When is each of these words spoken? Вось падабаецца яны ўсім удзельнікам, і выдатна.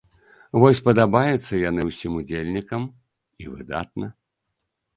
Вось 0.61 0.79
падабаецца 0.87 1.53
яны 1.69 1.81
ўсім 1.89 2.17
удзельнікам, 2.23 2.81
і 3.45 3.53
выдатна. 3.53 4.13